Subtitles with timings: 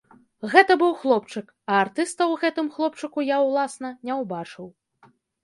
[0.51, 4.65] Гэта быў хлопчык, а артыста ў гэтым хлопчыку я, уласна, не ўбачыў.